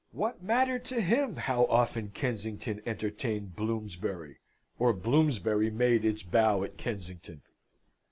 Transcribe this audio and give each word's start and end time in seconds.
What 0.13 0.41
mattered 0.41 0.83
to 0.85 0.99
him 0.99 1.35
how 1.35 1.65
often 1.65 2.09
Kensington 2.09 2.81
entertained 2.87 3.55
Bloomsbury, 3.55 4.39
or 4.79 4.93
Bloomsbury 4.93 5.69
made 5.69 6.03
its 6.05 6.23
bow 6.23 6.63
at 6.63 6.75
Kensington? 6.75 7.43